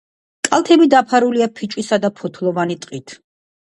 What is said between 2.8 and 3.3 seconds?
ტყით.